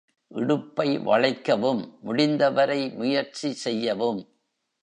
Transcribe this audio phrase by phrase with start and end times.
[0.31, 4.21] இடுப்பை வளைக்கவும் முடிந்தவரை முயற்சி செய்யவும்.